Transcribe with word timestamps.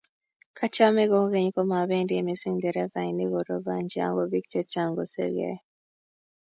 kachame 0.57 1.03
kogeny 1.11 1.49
komabendi 1.55 2.15
missing 2.27 2.55
nderefainik 2.57 3.29
ngorobanji 3.29 3.97
ago 4.07 4.23
biik 4.31 4.45
chechang 4.51 4.91
kosirgei 4.97 5.57